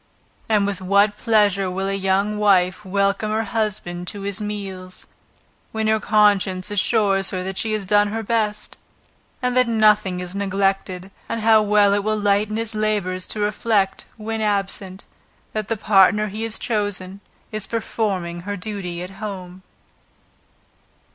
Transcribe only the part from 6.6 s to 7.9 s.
assures her that she has